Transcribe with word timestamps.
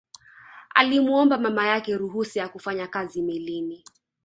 Alimuomba 0.75 1.37
mama 1.37 1.67
yake 1.67 1.97
ruhusa 1.97 2.39
ya 2.39 2.49
kufanya 2.49 2.87
kazi 2.87 3.21
melini 3.21 3.83